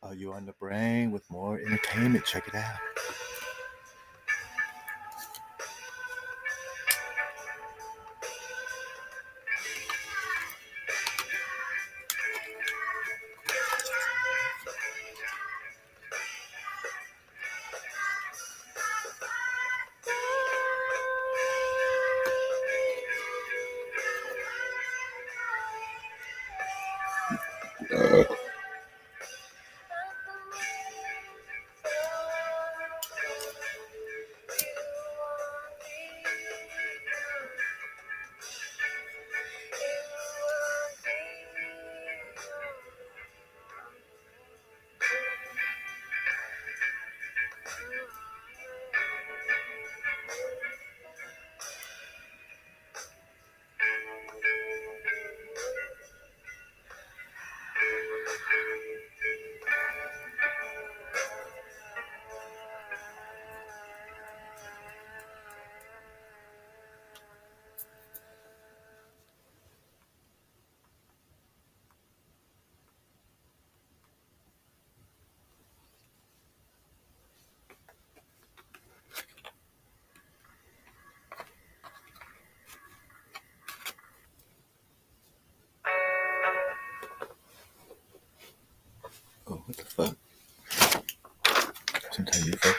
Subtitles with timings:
[0.00, 2.24] Are you on the brain with more entertainment?
[2.24, 2.87] Check it out.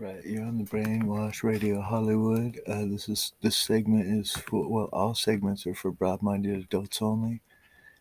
[0.00, 2.60] right, you're on the Brainwash Radio Hollywood.
[2.66, 7.40] Uh, this is this segment is for well, all segments are for broad-minded adults only,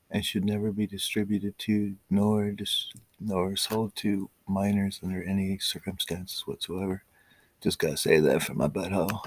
[0.10, 6.42] and should never be distributed to nor dis, nor sold to minors under any circumstances
[6.46, 7.04] whatsoever.
[7.62, 9.22] Just gotta say that for my butthole.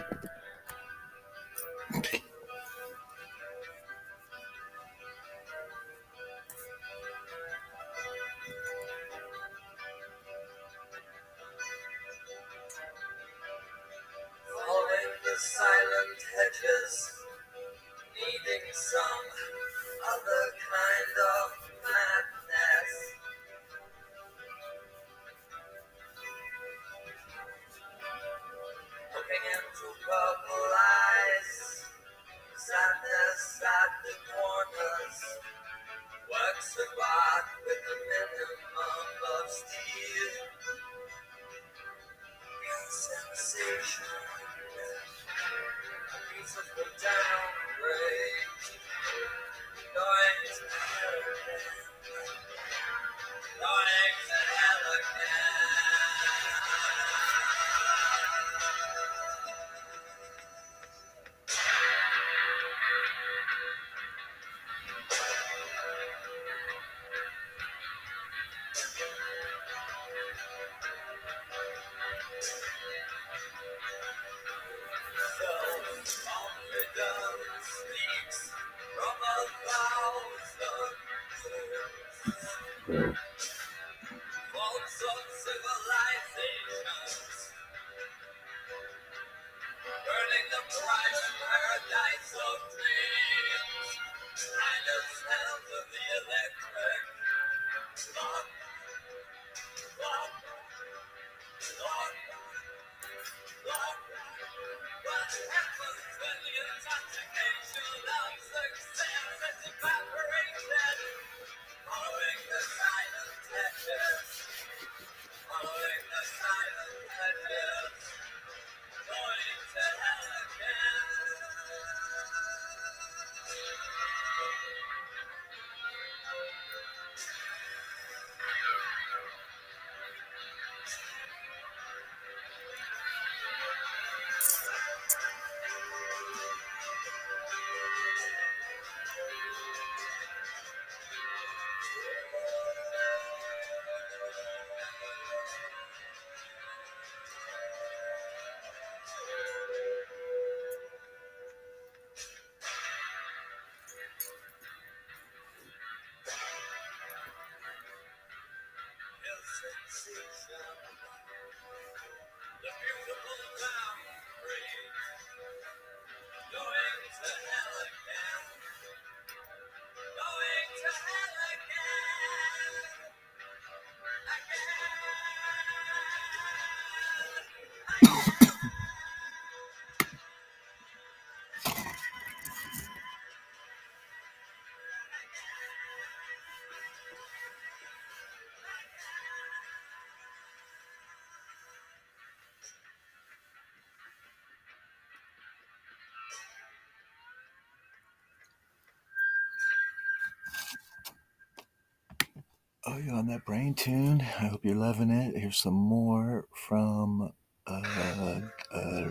[202.91, 204.23] Oh, you're on that brain tune.
[204.23, 205.37] I hope you're loving it.
[205.37, 207.31] Here's some more from
[207.67, 208.41] uh,
[208.73, 209.11] uh,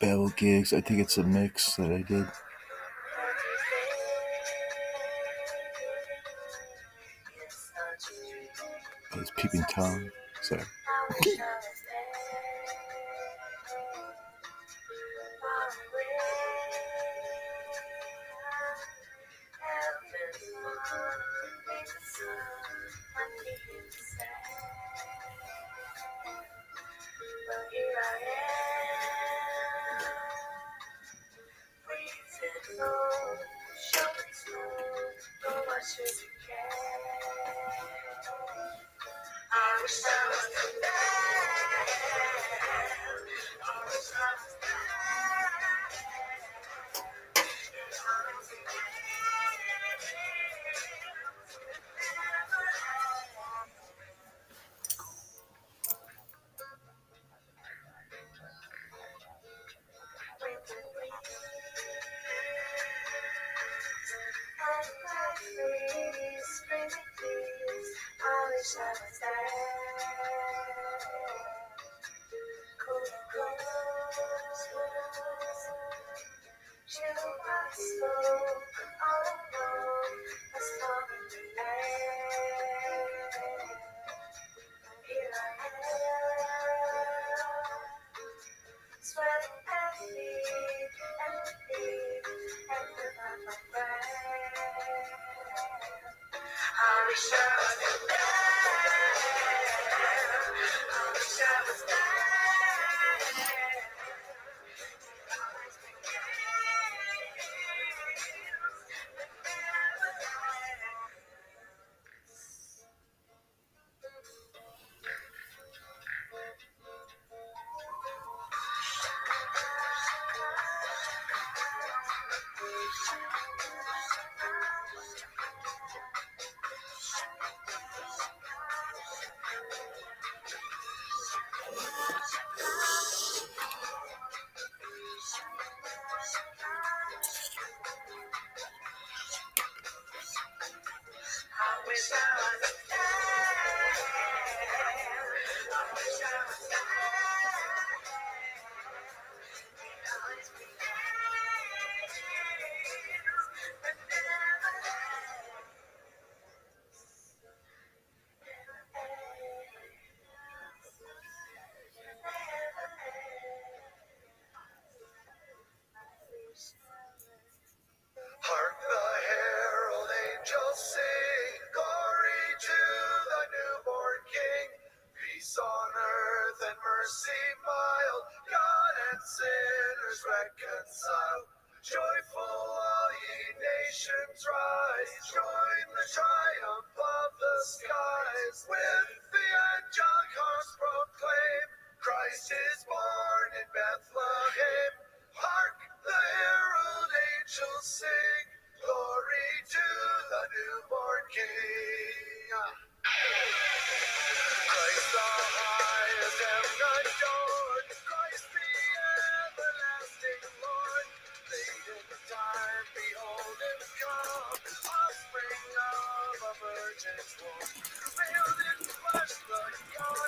[0.00, 0.72] Bell Gigs.
[0.72, 2.28] I think it's a mix that I did.
[9.16, 10.12] It's Peeping Tom.
[10.42, 10.62] Sorry.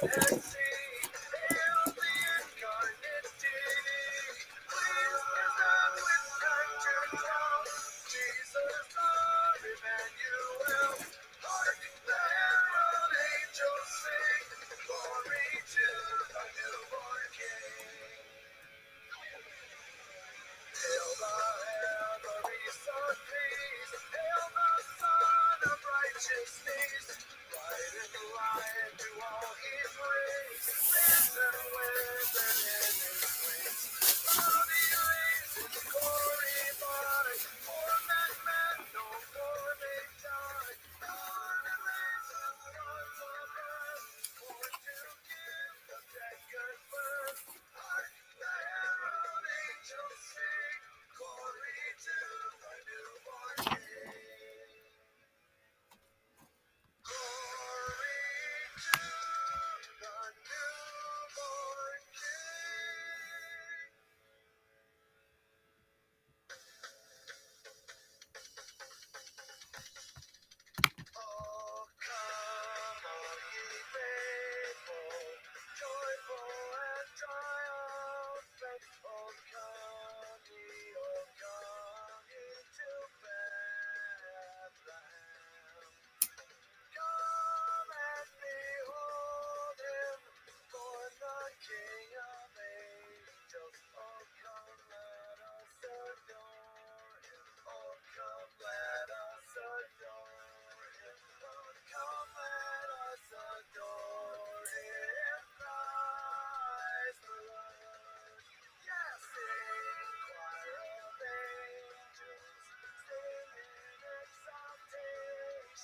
[0.04, 0.53] Okay.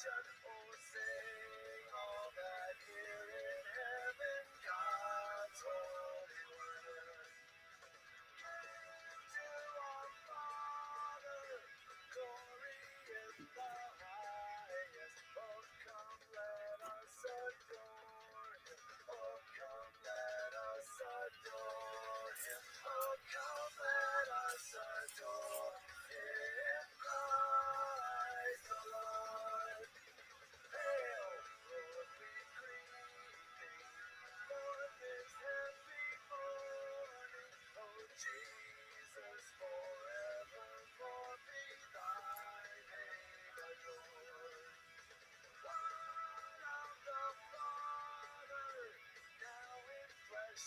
[0.00, 0.39] Exaltation.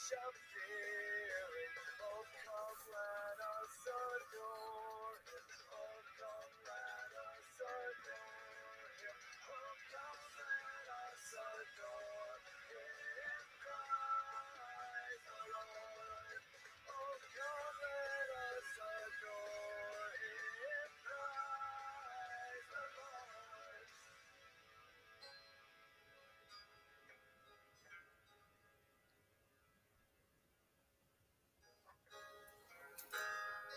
[0.03, 1.02] Flesh appearing.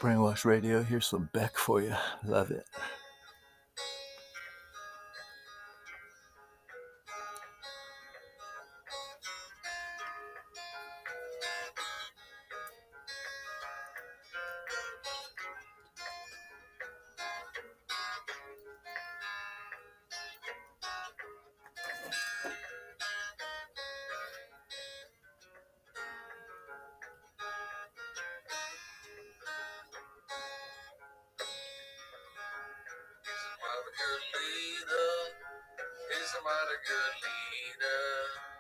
[0.01, 0.83] Brainwash Radio.
[0.83, 1.95] Here's some Beck for you.
[2.25, 2.67] Love it.
[36.47, 38.56] What a good leader.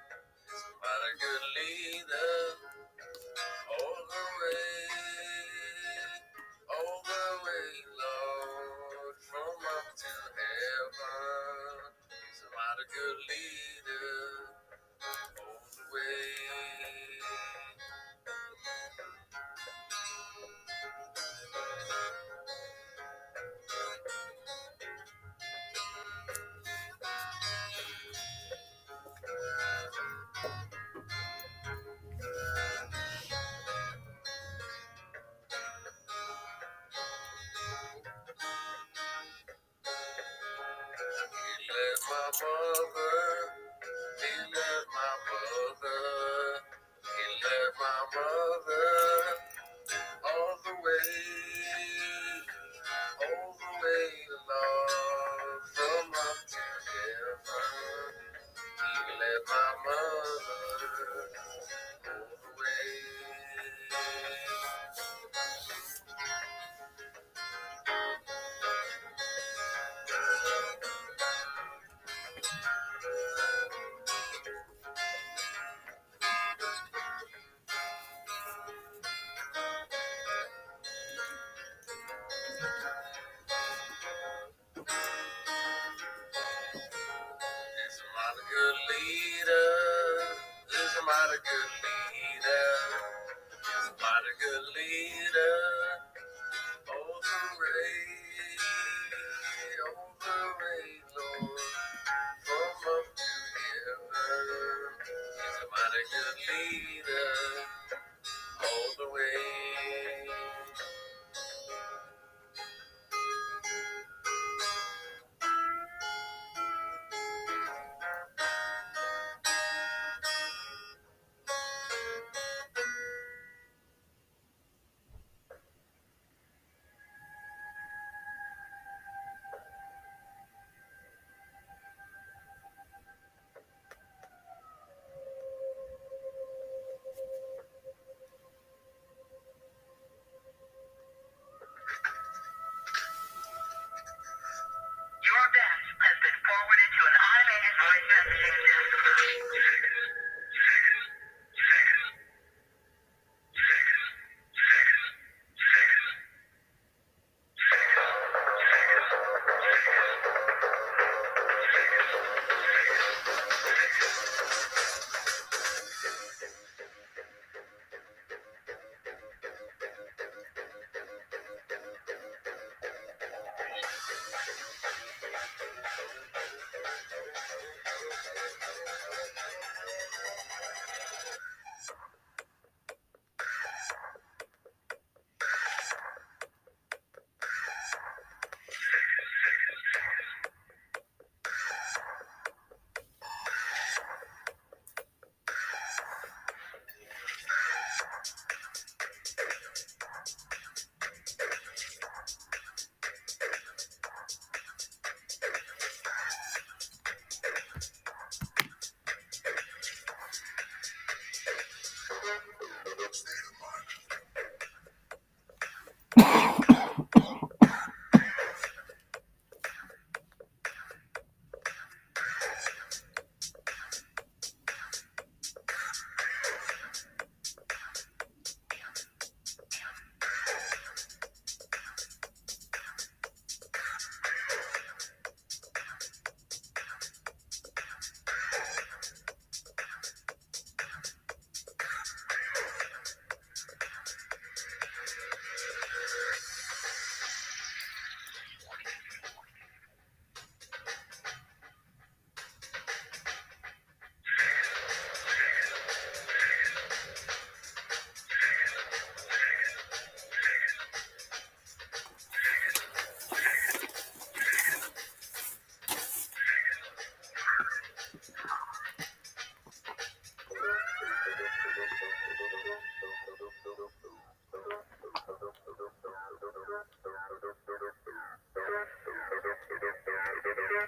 [51.06, 51.45] Hare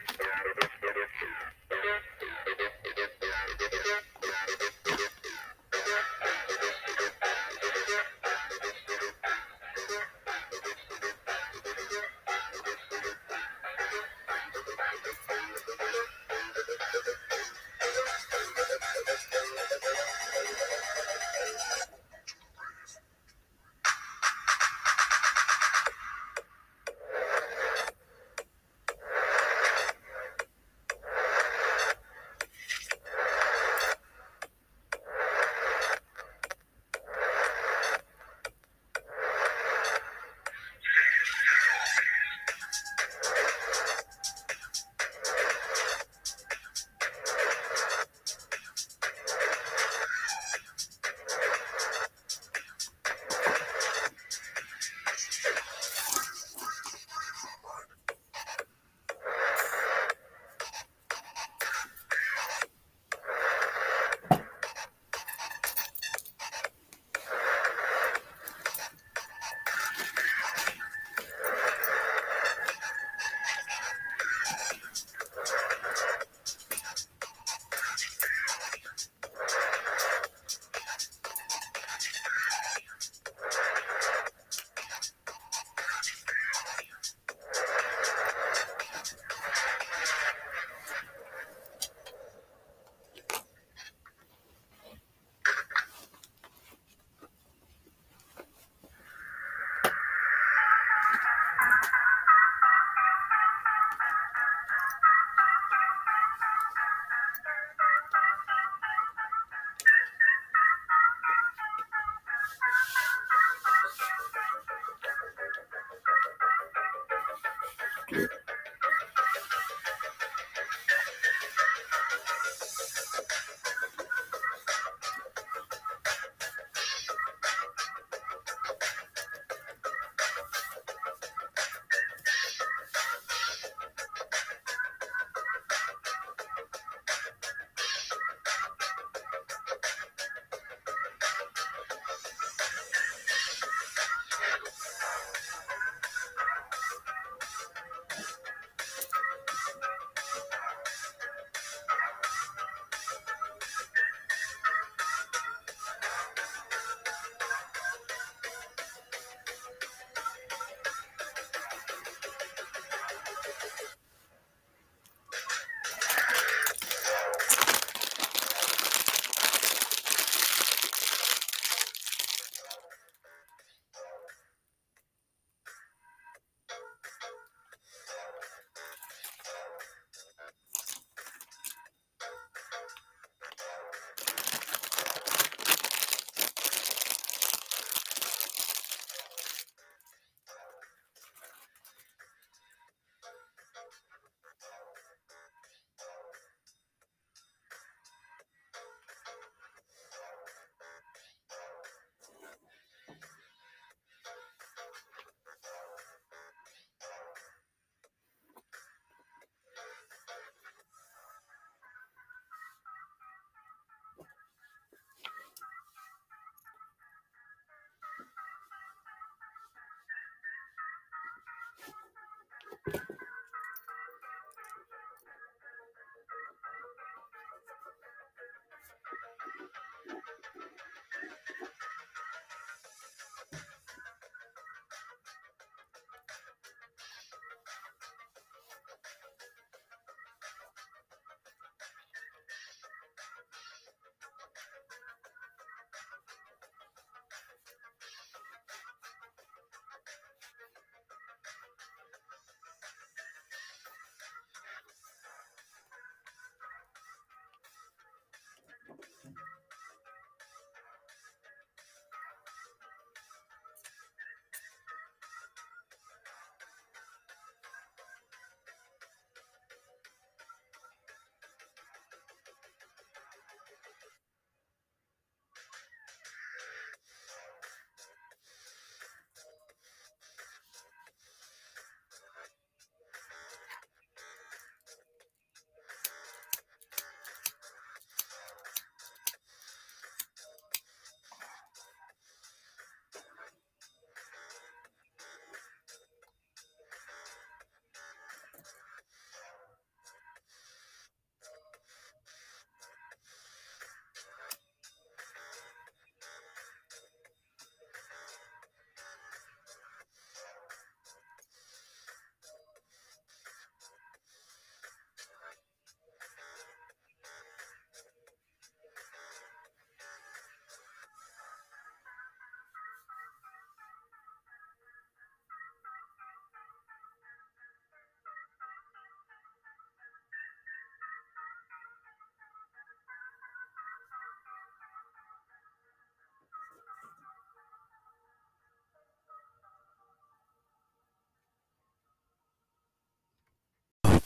[0.01, 1.38] Oh no.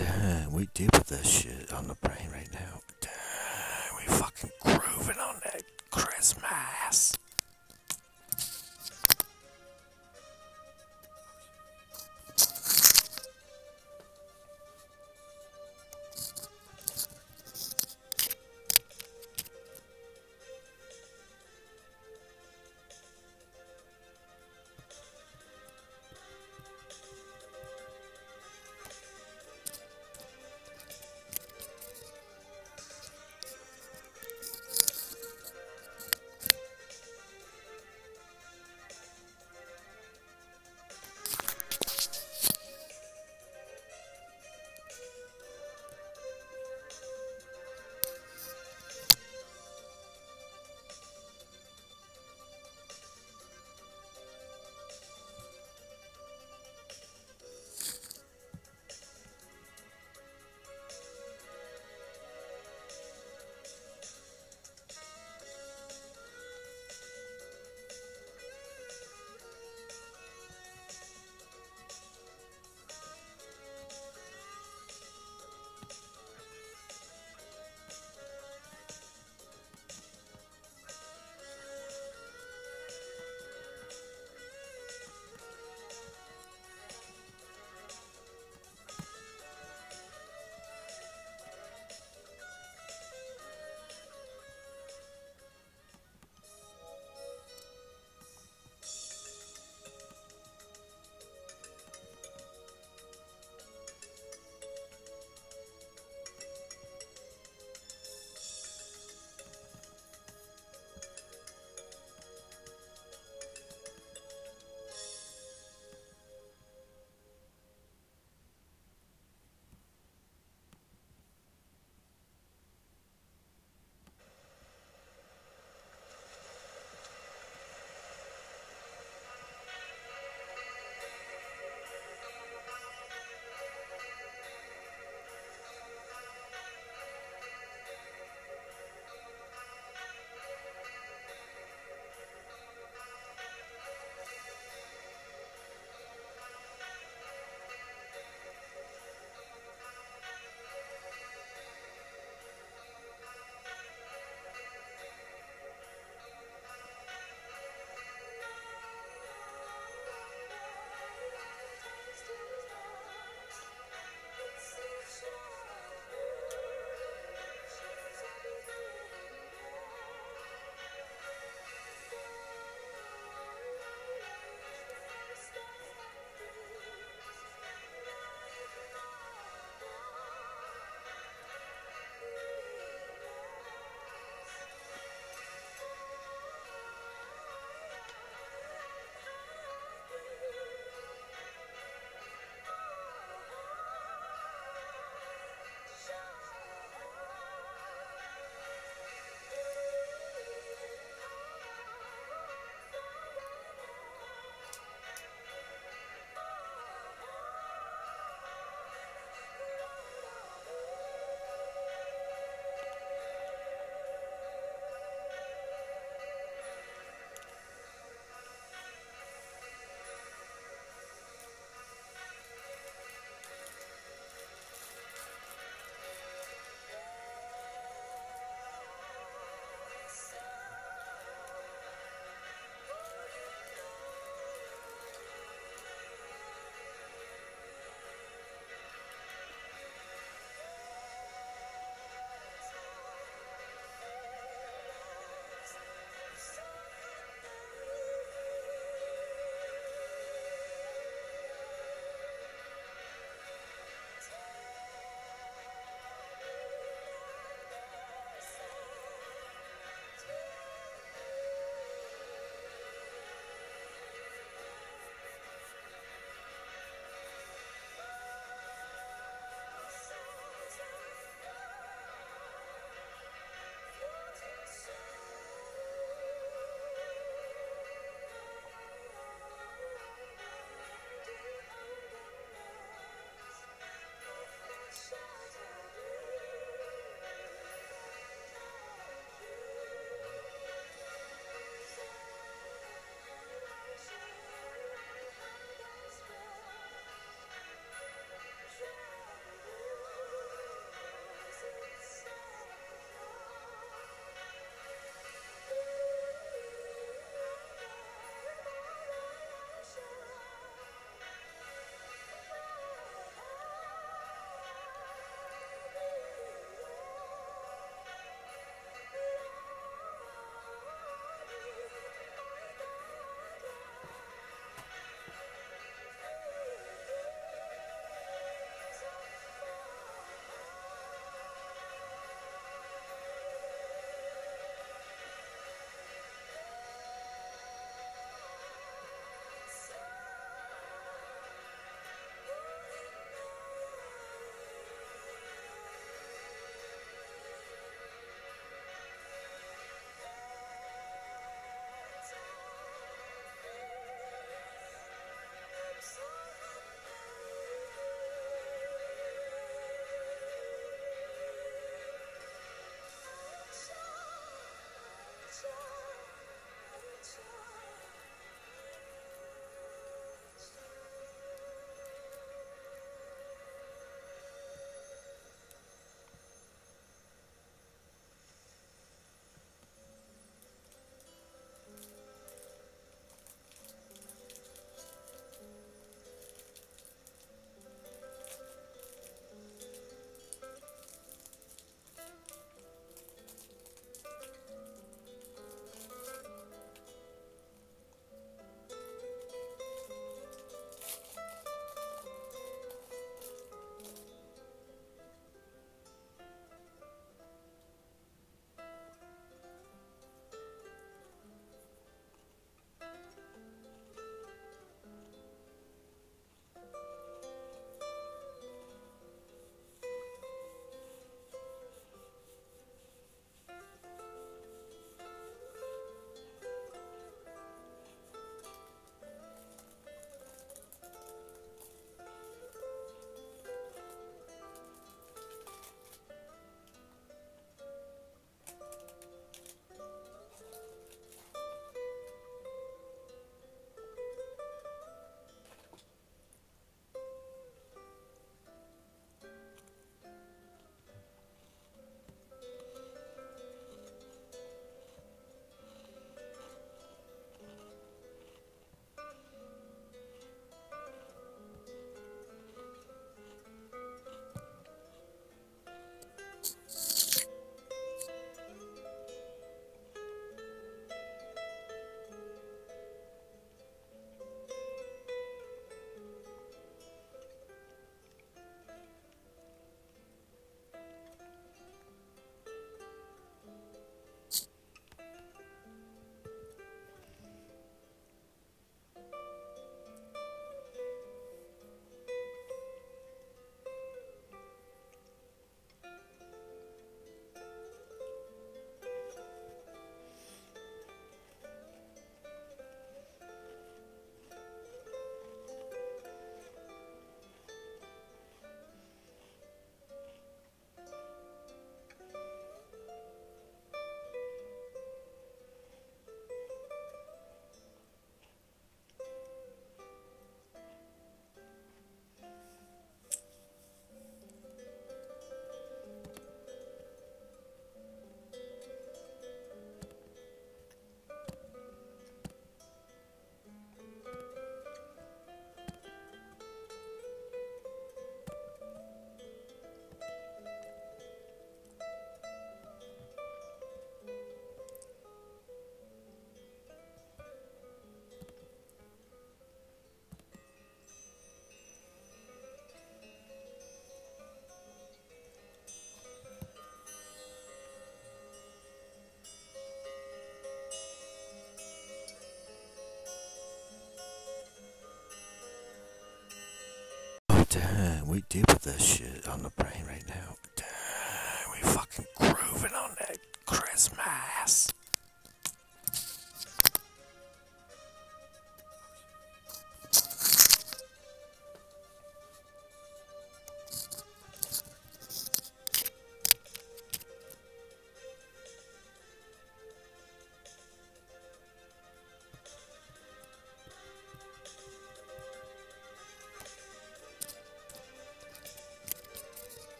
[0.00, 2.80] We deal with this shit on the brain right now.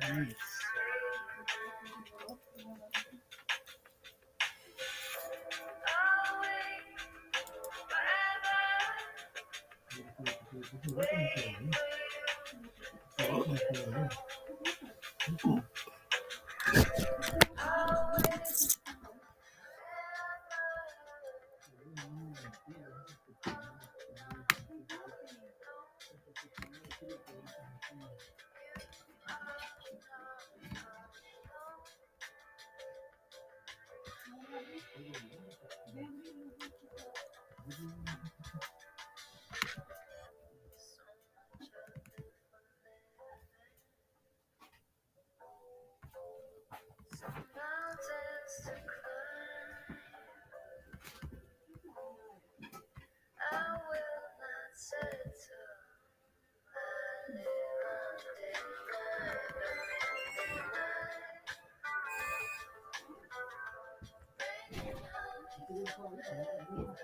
[0.00, 0.47] Gracias.
[66.78, 66.96] Thank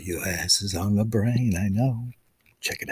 [0.00, 2.10] Your ass is on the brain, I know.
[2.60, 2.91] Check it out.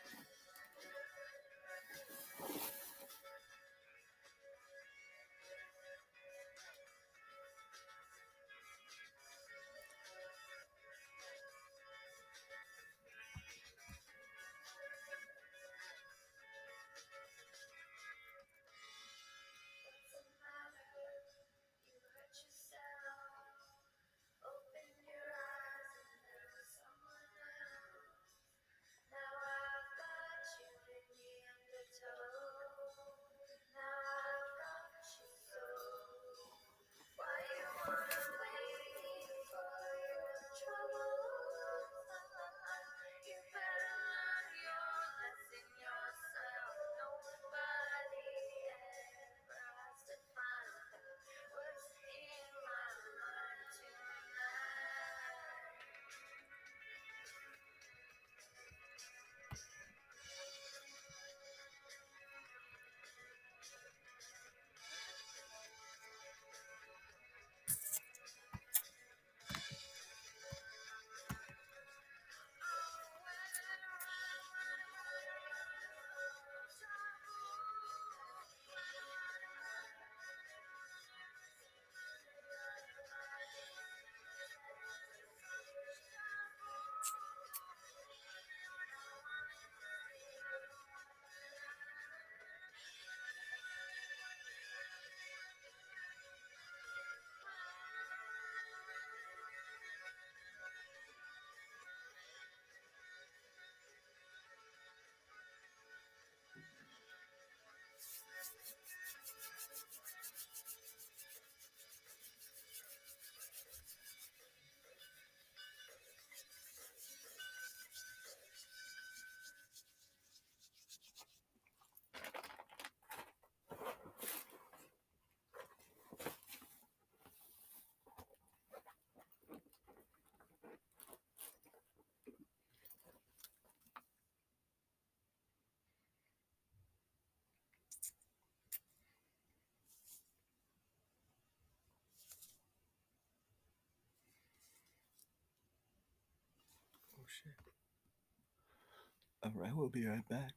[149.53, 150.51] All right, we'll be right back.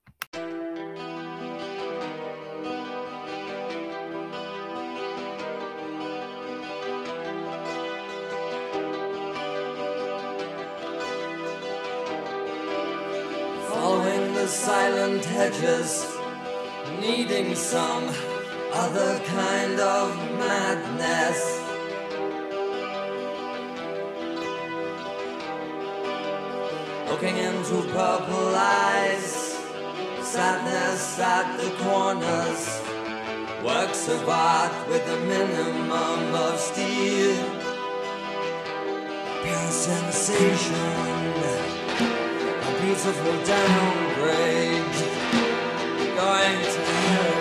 [13.68, 16.06] following the silent hedges,
[17.00, 18.08] needing some
[18.72, 21.53] other kind of madness.
[27.14, 29.56] Looking into purple eyes,
[30.20, 32.82] sadness at the corners,
[33.62, 37.36] works of art with a minimum of steel,
[39.44, 40.74] pure sensation.
[42.66, 44.98] A beautiful downgrade.
[46.16, 47.33] Going to hell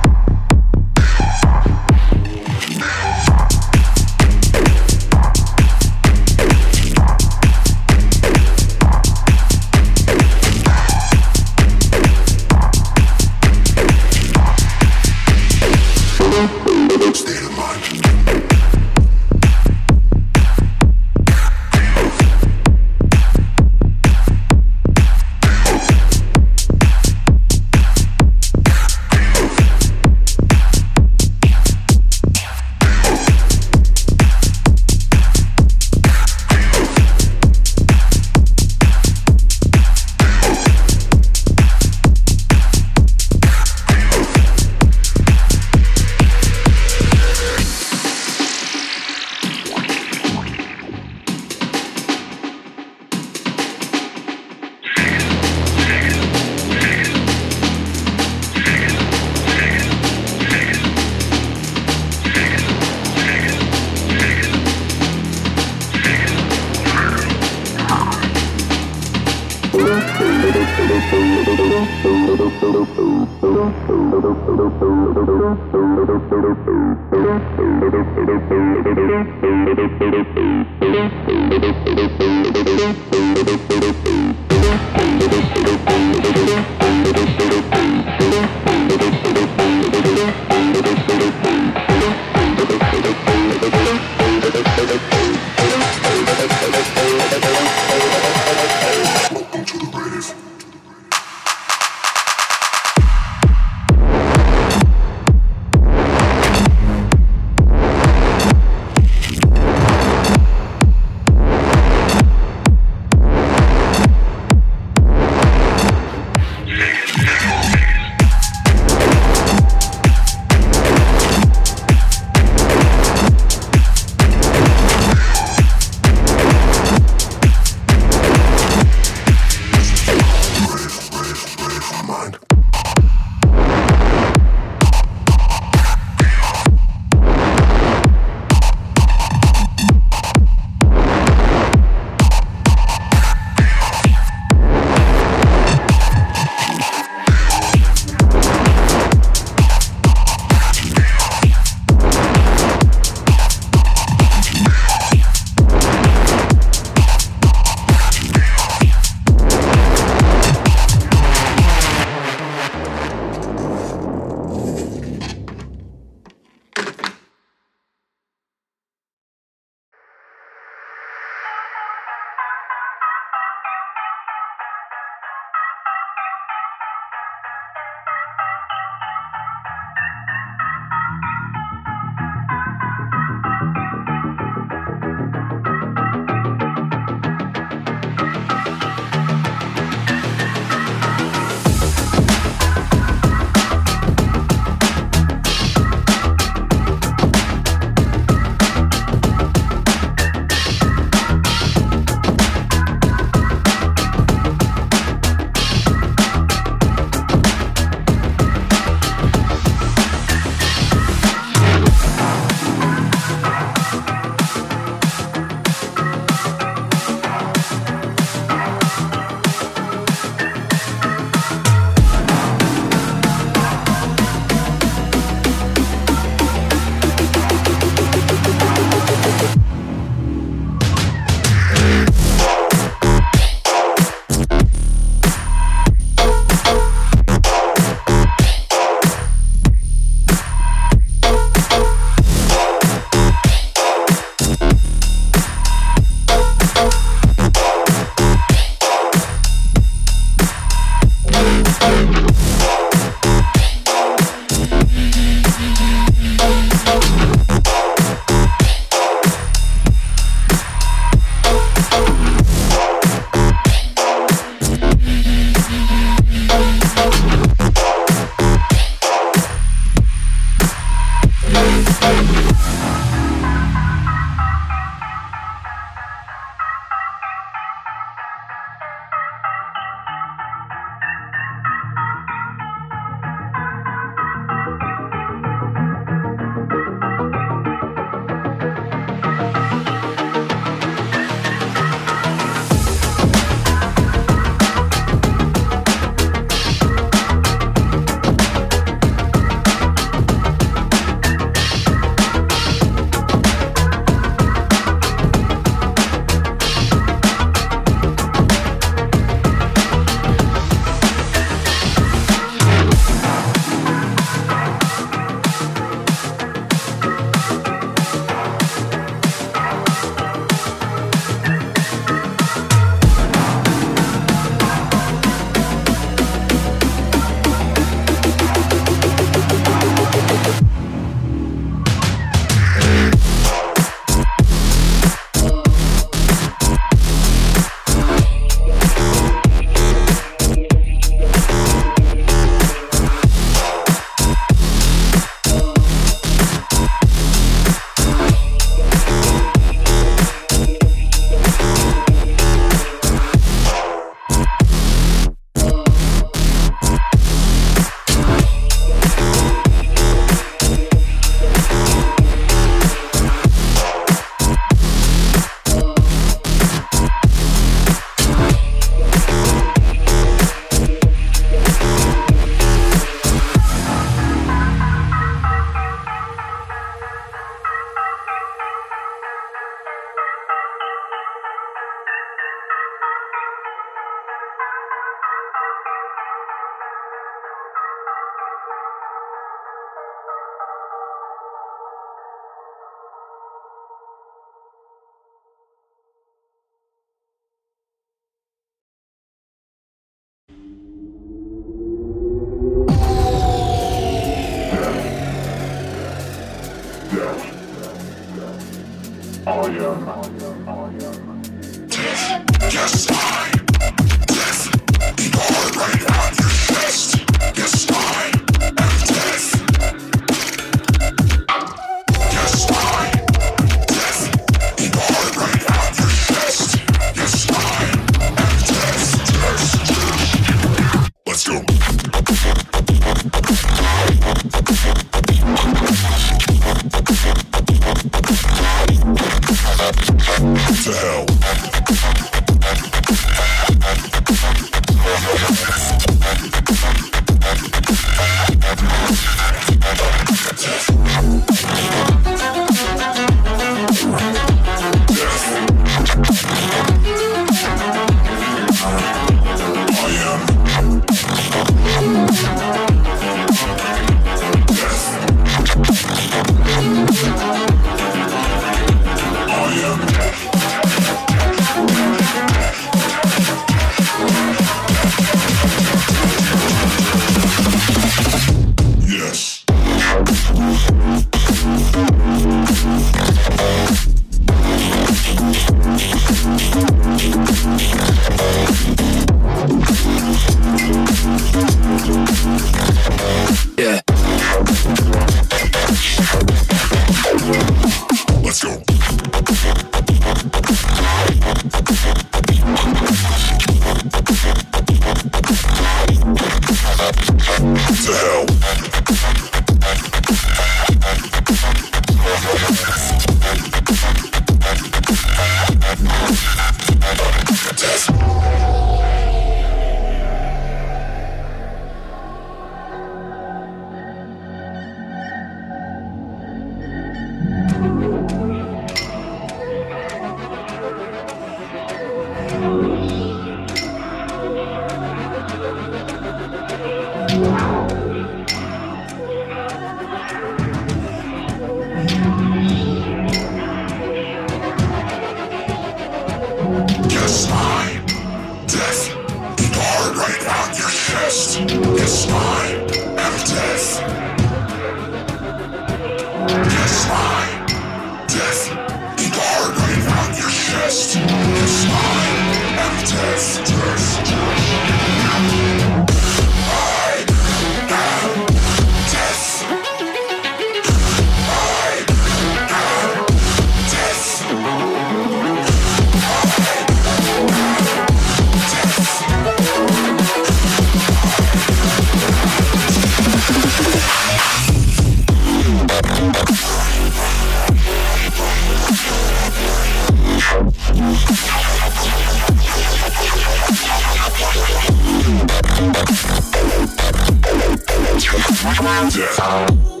[598.91, 600.00] life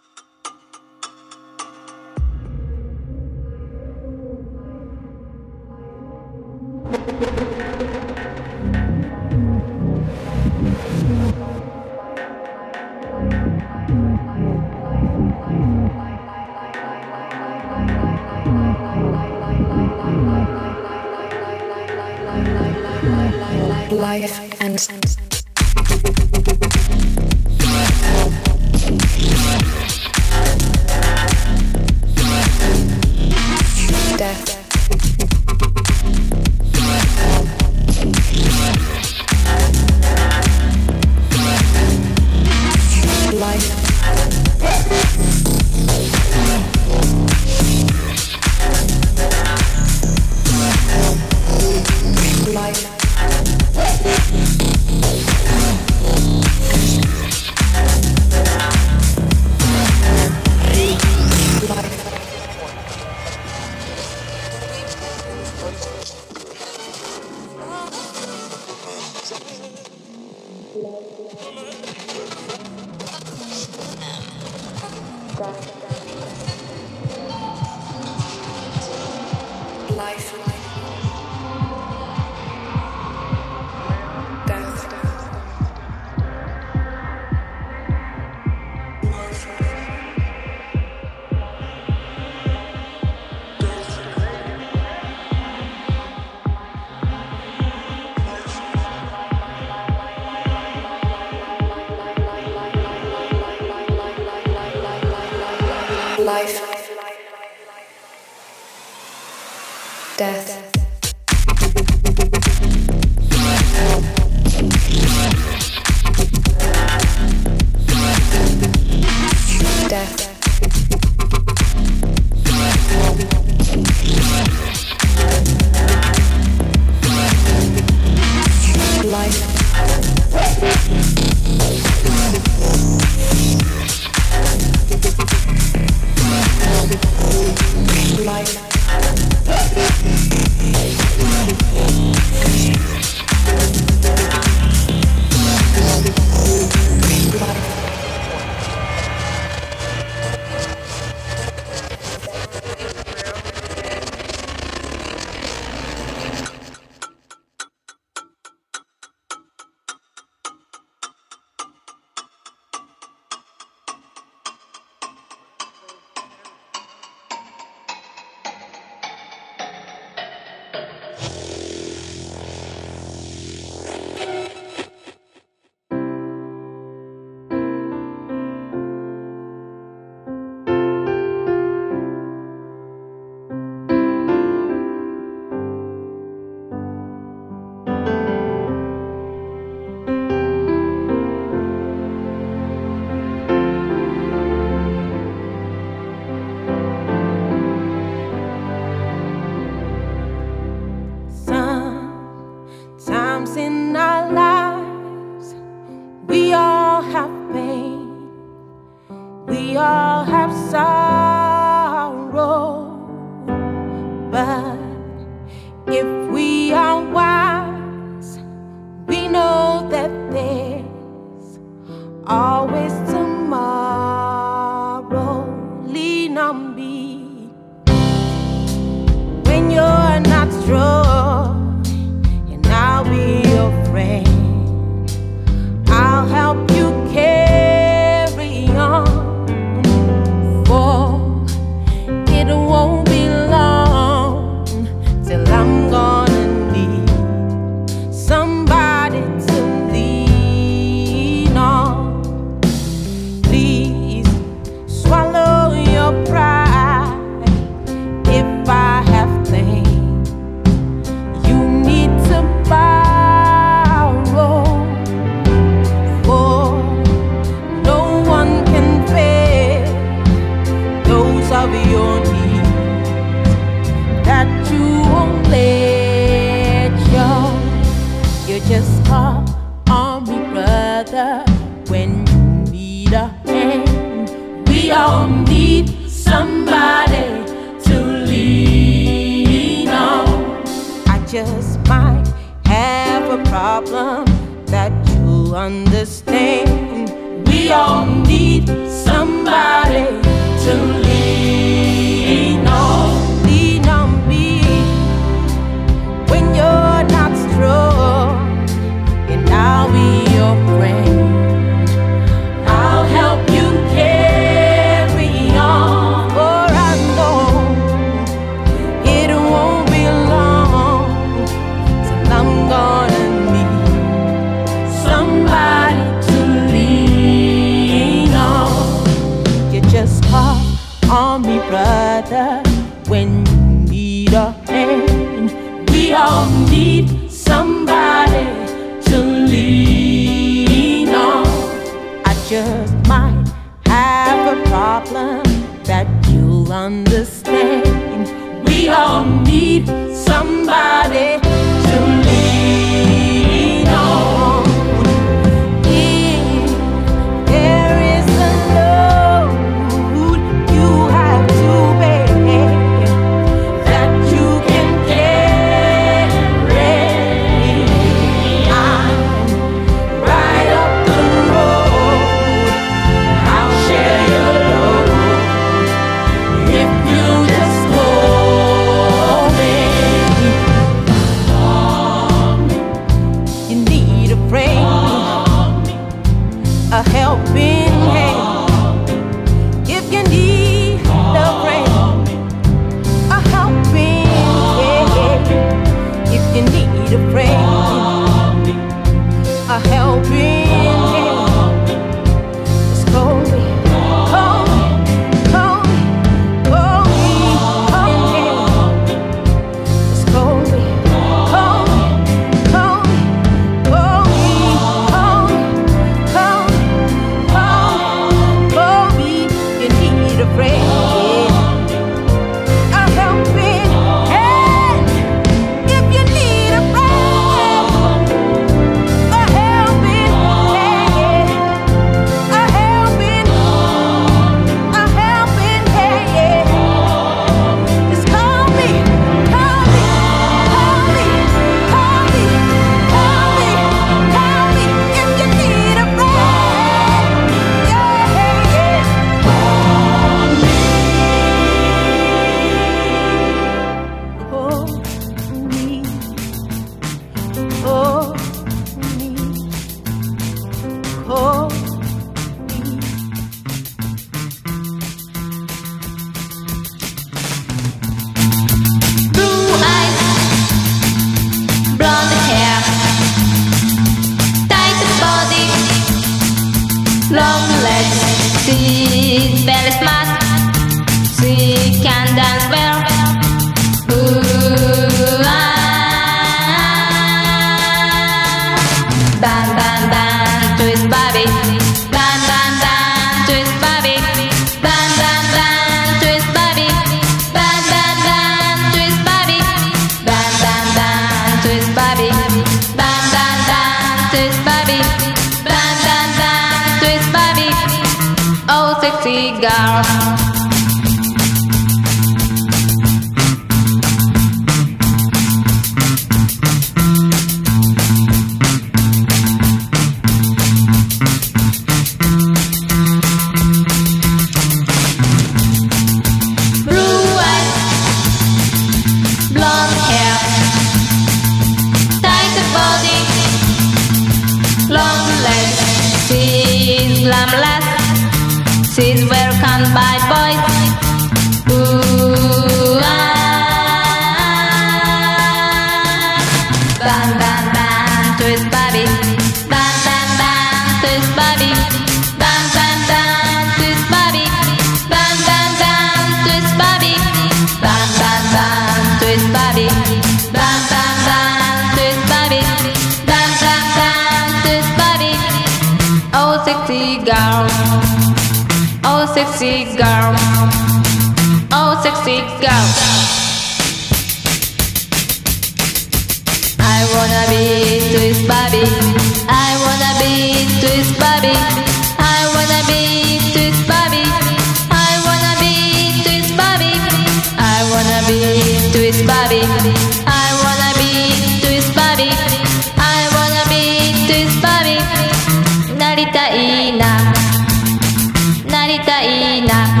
[599.54, 600.00] いな。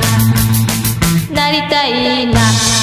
[1.30, 2.73] なりたいな。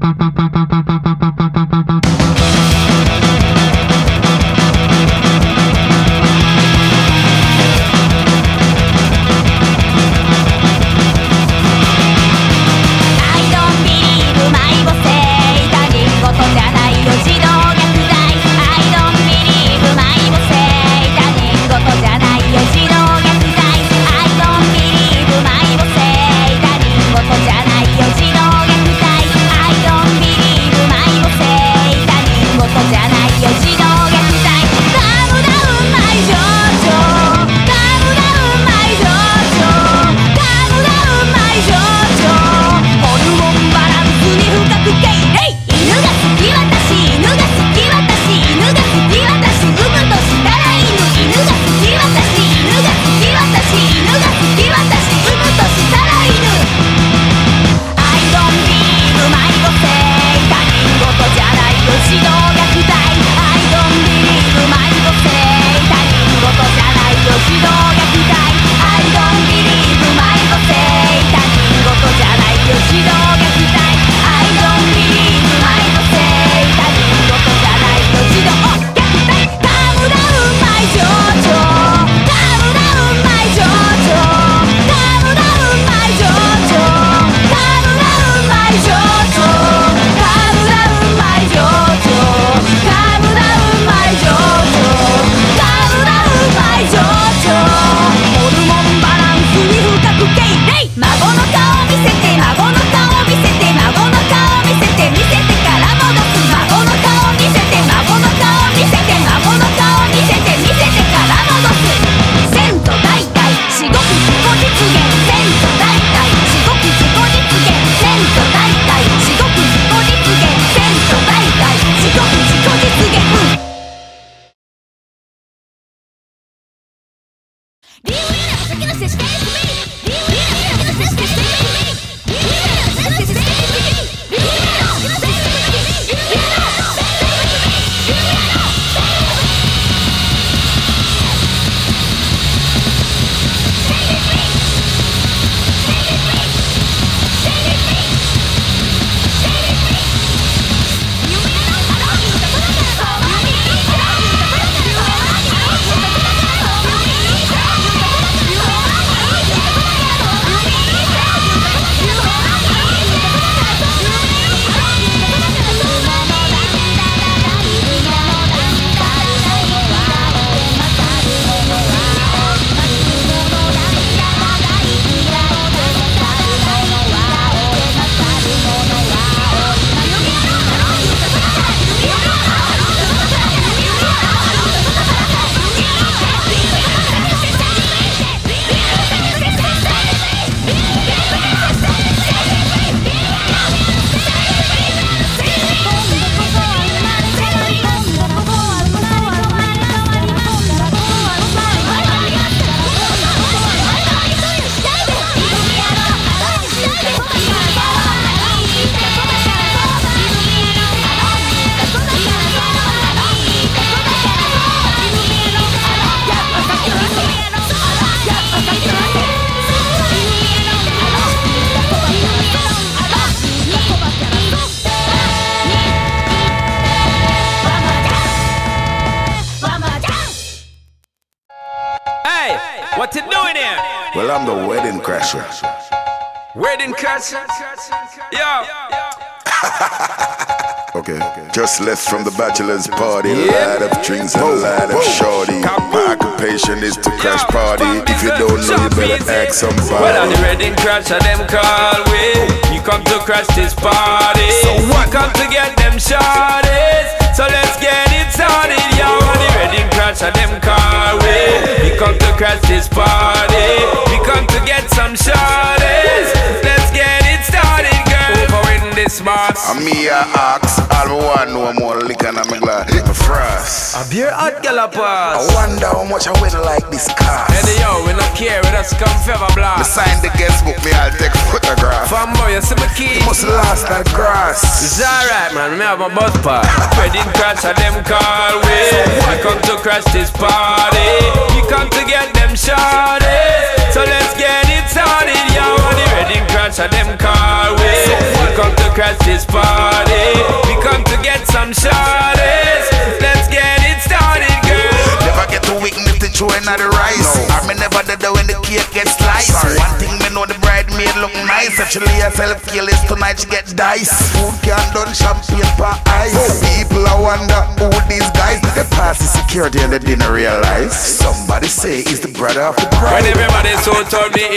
[0.00, 0.99] pa pa pa pa pa pa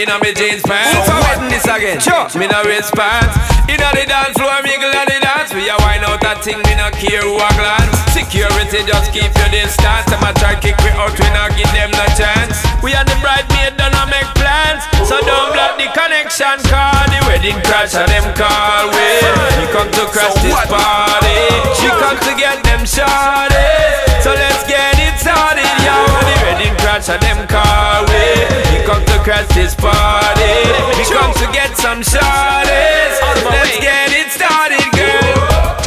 [0.04, 1.08] in a me jeans pants.
[1.08, 2.28] So wedding this again, sure.
[2.36, 3.32] me no response
[3.72, 5.56] In a the dance floor, me glad the dance.
[5.56, 7.96] We a wine out that thing, me no care who a glance.
[8.12, 10.04] Security just keep your distance.
[10.12, 12.60] Them a try kick me out, we not give them no chance.
[12.84, 14.84] We and the bridemaid done a make plans.
[15.08, 19.08] So don't block the connection Call the wedding crash and them call we.
[19.56, 21.40] We come to crash this party.
[21.80, 27.08] She come to get them shorties So let's get it started, yo The wedding crash
[27.08, 28.53] and them call We
[28.84, 30.54] come to crash this party.
[30.98, 32.83] We come to get some shorties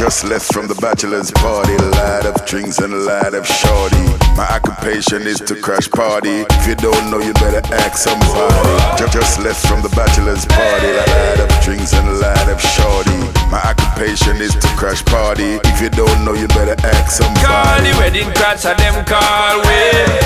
[0.08, 1.76] Just left from the bachelor's party.
[2.00, 4.08] Lot of drinks and lot of shorty.
[4.40, 6.48] My occupation is to crash party.
[6.48, 8.72] If you don't know, you better ask somebody.
[8.96, 10.96] Ju- Just left from the bachelor's party.
[10.96, 13.20] Lot of drinks and lot of shorty.
[13.52, 15.60] My occupation is to crash party.
[15.68, 17.44] If you don't know, you better ask somebody.
[17.44, 19.76] Call the wedding crash and them call we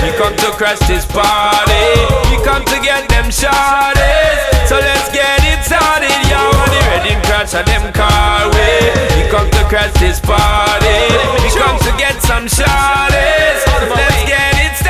[0.06, 1.82] We come to crash this party
[2.30, 4.38] We come to get them shorties
[4.70, 8.69] So let's get it started, yo The wedding crash and them call we
[9.16, 10.97] We come to crash this party.
[11.44, 13.61] We come to get some shorties
[13.93, 14.81] Let's get it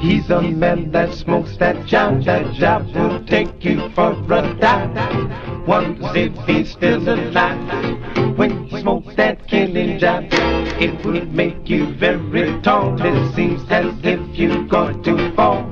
[0.00, 2.24] He's a man that smokes that job.
[2.24, 5.66] That job will take you for a dive.
[5.68, 8.38] Wonders if he's still alive.
[8.38, 12.96] When he smokes that killing job, it will make you very tall.
[12.98, 15.64] It seems as if you're going to fall.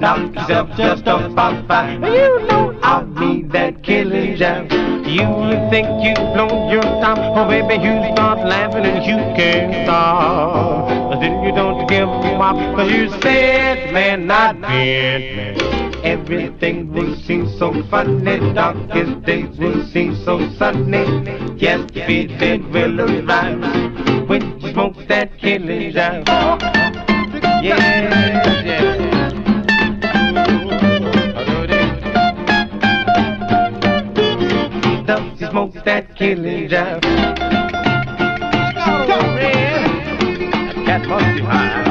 [0.00, 2.00] Knock yourself just off by five.
[2.02, 4.72] You know I mean that killing job.
[5.04, 5.28] You
[5.68, 10.88] think you've blown your top, oh baby, you start laughing and you can't stop.
[11.10, 15.60] But then you don't give up, cause you said, man, not man.
[16.02, 21.04] Everything will seem so funny, darkest days will seem so sunny.
[21.58, 26.26] Yes, feeling will arrive when you smoke that killing job.
[27.62, 28.64] Yeah,
[35.58, 37.02] smoke that killing job?
[37.02, 37.08] Go,
[39.34, 39.82] man.
[40.84, 41.82] That cat must be high.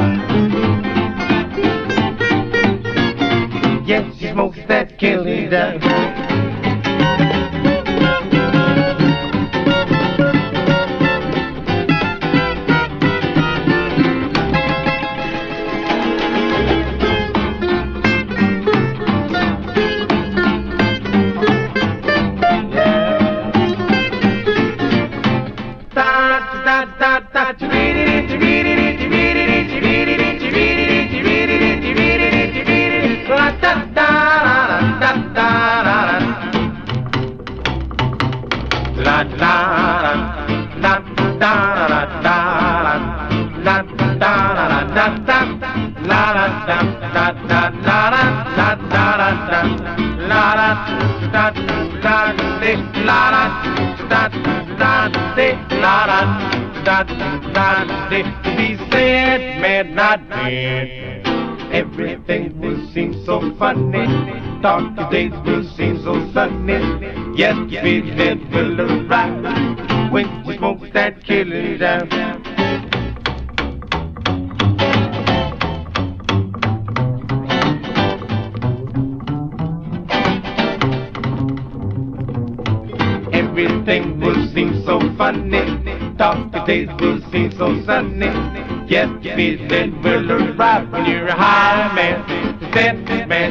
[3.84, 6.27] Yes, he smokes that killing job.
[64.60, 66.80] Dark days will seem so sunny.
[67.36, 72.08] Yes, feeling will arrive when you smoke that killing down.
[83.32, 86.14] Everything will seem so funny.
[86.16, 88.26] Dark days will seem so sunny.
[88.88, 92.57] Yes, feeling will arrive when you're a high man.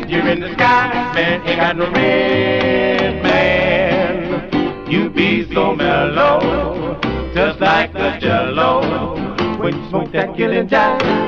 [0.07, 1.45] You're in the sky, man.
[1.45, 4.89] Ain't got no red man.
[4.89, 6.97] You be so mellow,
[7.33, 9.59] just like a jello.
[9.59, 11.26] When you smoke that killing jive.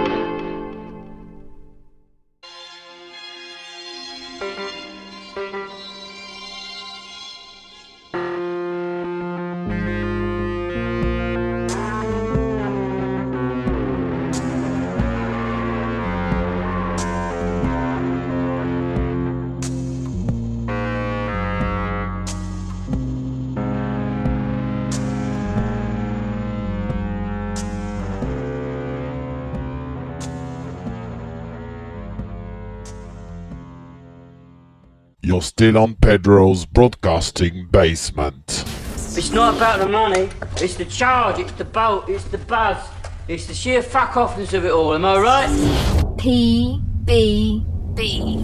[35.40, 38.66] You're still on Pedro's broadcasting basement.
[39.16, 42.86] It's not about the money, it's the charge, it's the boat, it's the buzz,
[43.30, 46.16] it's the sheer fuck offness of it all, am I right?
[46.18, 48.44] P B B.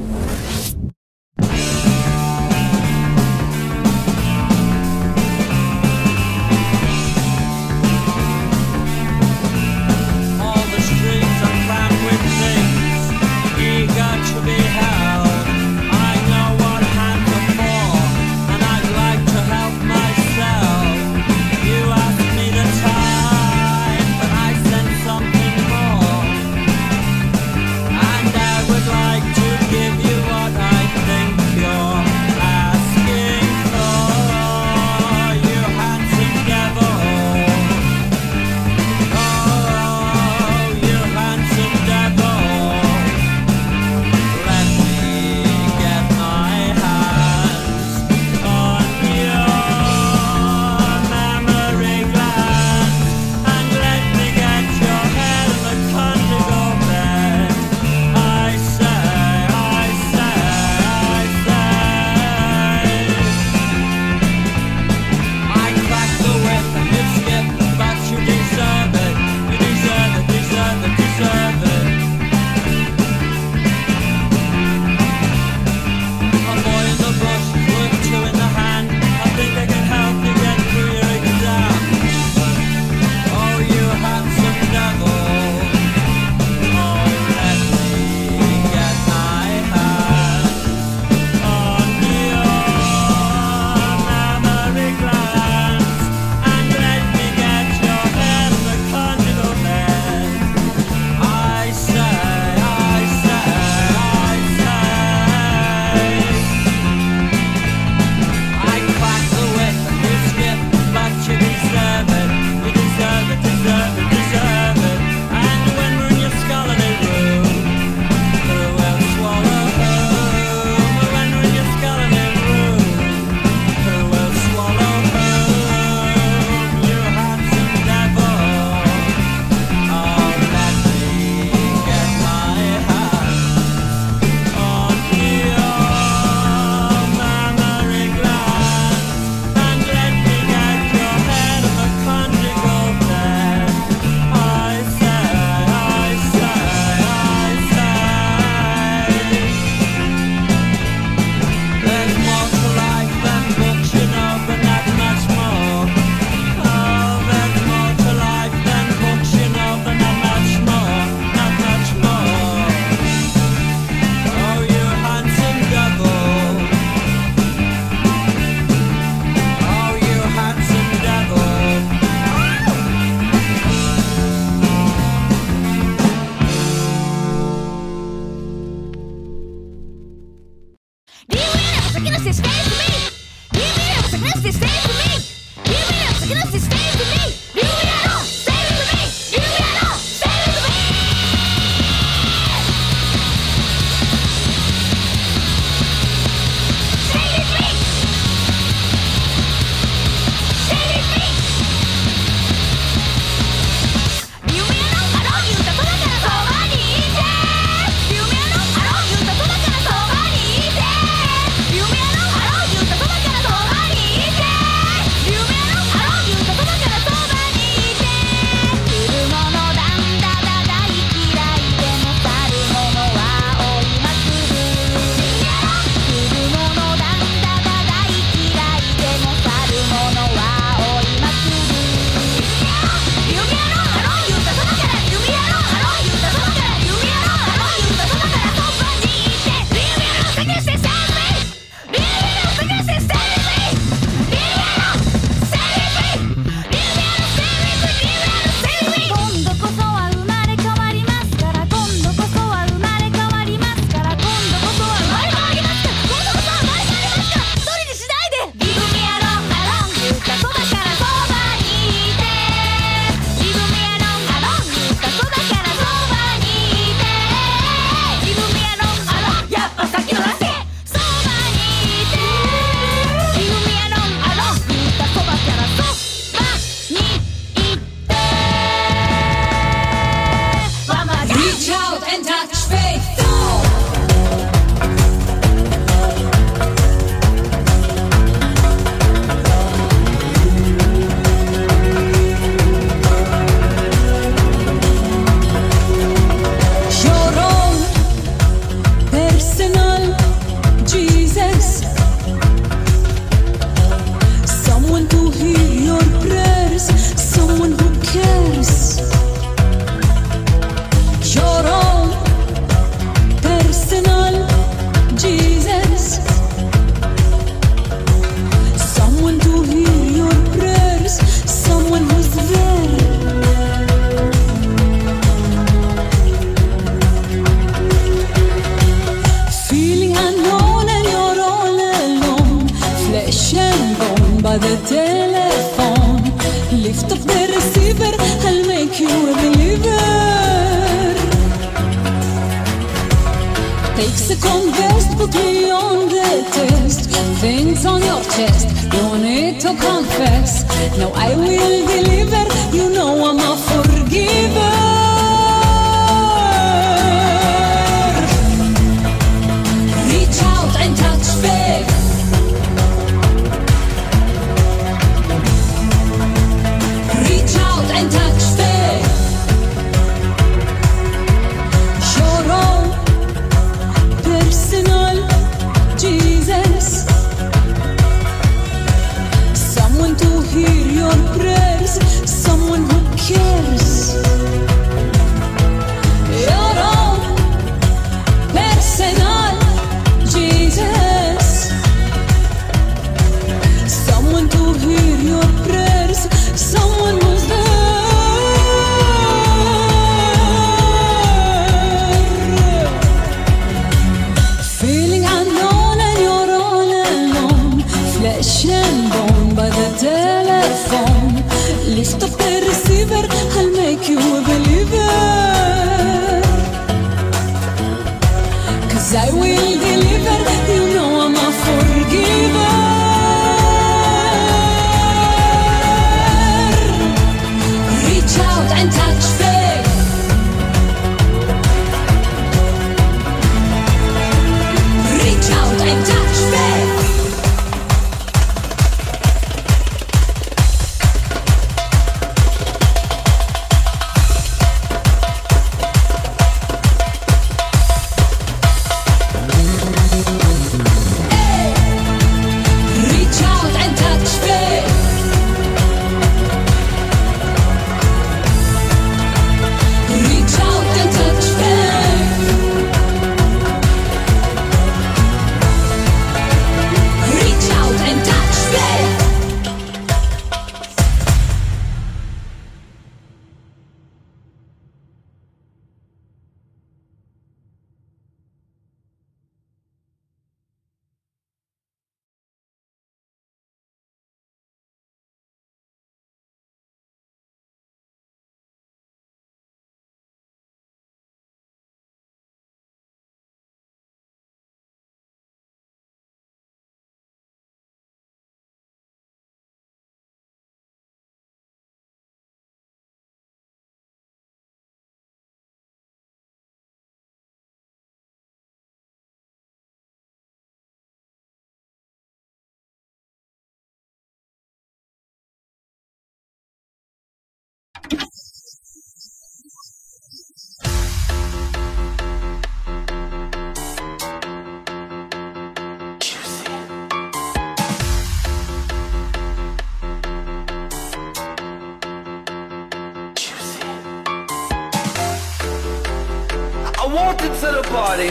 [537.60, 538.30] to the party.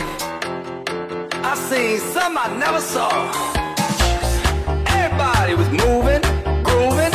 [1.51, 3.11] I seen some I never saw.
[4.87, 6.23] Everybody was moving,
[6.63, 7.14] grooving.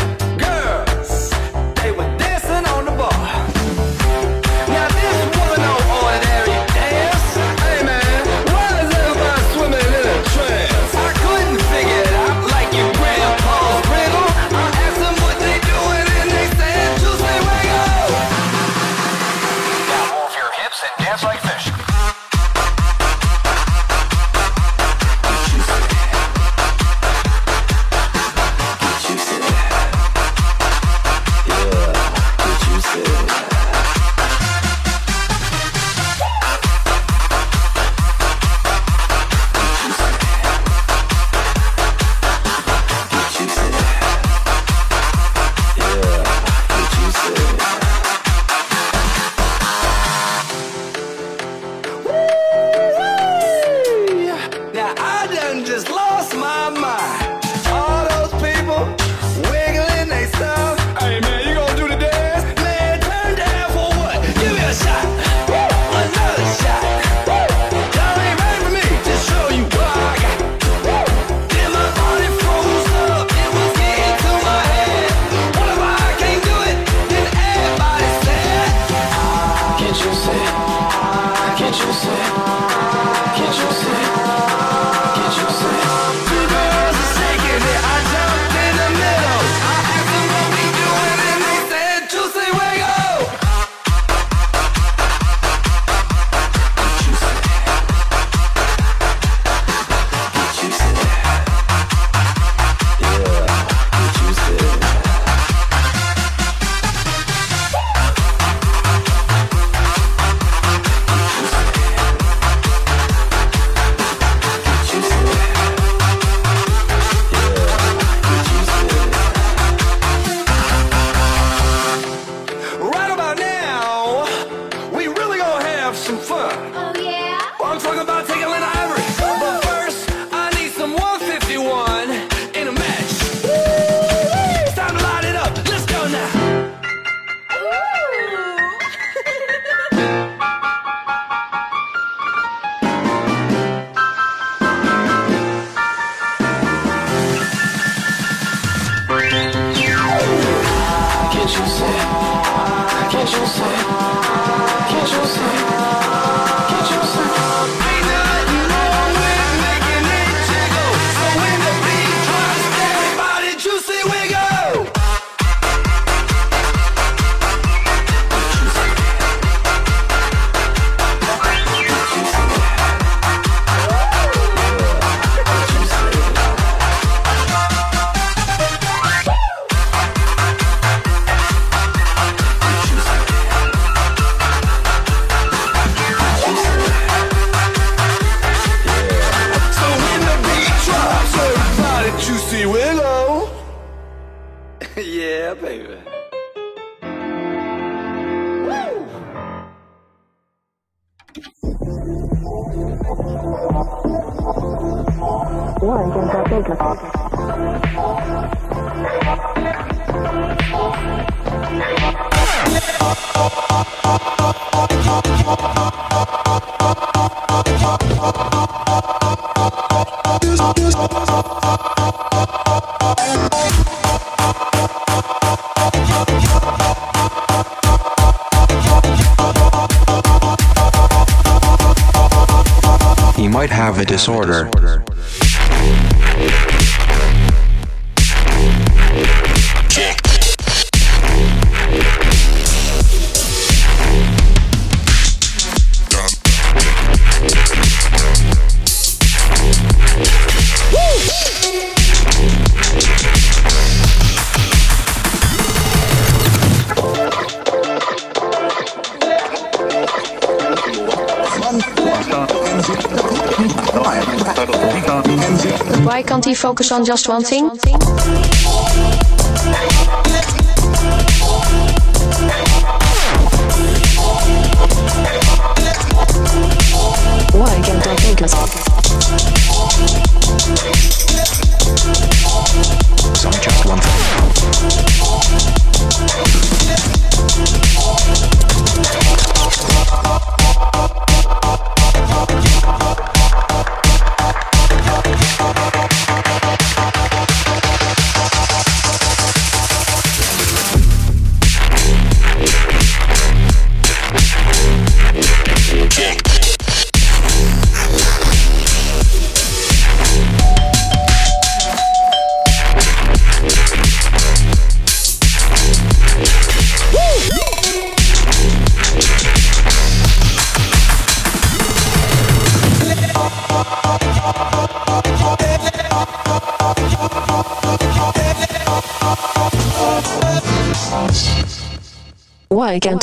[266.79, 267.88] focus on just one thing?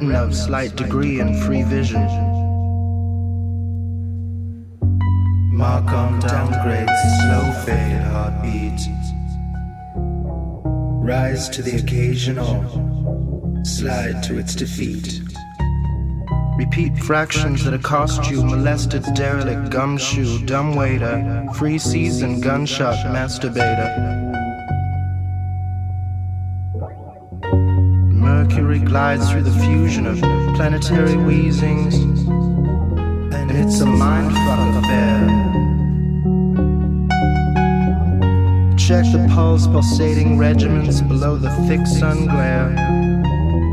[0.00, 2.02] In retina of slight degree and free vision.
[5.52, 6.88] Mark on downgrades,
[7.20, 8.80] slow fade heartbeat.
[11.04, 15.22] Rise to the occasion or slide to its defeat.
[16.58, 24.15] Repeat fractions that accost you, molested derelict gumshoe, dumbwaiter, free season gunshot masturbator.
[28.96, 30.18] Glides through the fusion of
[30.56, 31.96] planetary wheezings,
[33.34, 35.20] and it's a mindfuck affair.
[38.78, 42.70] Check the pulse pulsating regiments below the thick sun glare.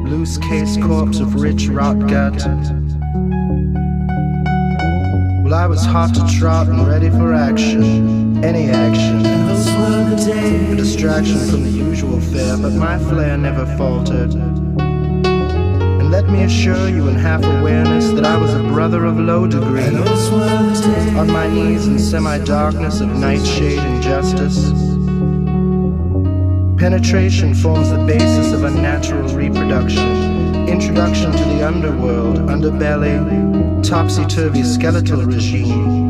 [0.10, 2.46] Loose case corpse of rich rot gut.
[5.42, 8.44] Well, I was hot to trot and ready for action.
[8.44, 9.26] Any action.
[9.26, 14.43] A distraction from the usual fare, but my flair never faltered.
[16.34, 19.96] Me assure you in half awareness that I was a brother of low degree.
[21.16, 24.72] On my knees in semi darkness of nightshade injustice.
[26.80, 30.68] Penetration forms the basis of unnatural reproduction.
[30.68, 36.04] Introduction to the underworld, underbelly, topsy turvy skeletal regime.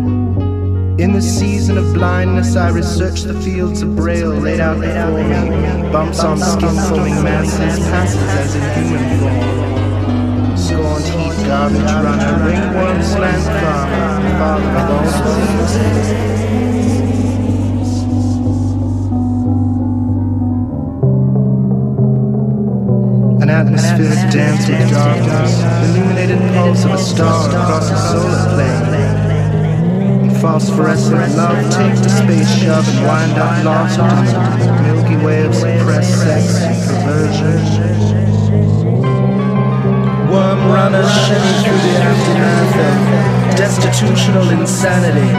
[1.00, 5.92] In the season of blindness, I research the fields of braille laid out before me.
[5.92, 9.53] Bumps on skin forming masses, passes as in human form.
[10.74, 15.74] Scorned heat, garbage runner, ringworm, slant farmer, father of all things.
[23.44, 30.32] An atmospheric dance with darkness, illuminated pulse of a star across a solar plane.
[30.42, 34.06] Phosphorescent love takes the space shove and wind up lost in
[34.60, 38.33] the Milky Way of suppressed sex and perversion.
[40.34, 45.30] Worm runners shimmy through the aftermath of destitutional insanity.